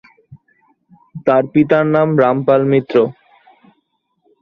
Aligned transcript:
তার 1.25 1.43
পিতার 1.53 1.85
নাম 1.95 2.09
রামপাল 2.21 2.61
মিত্র। 2.71 2.95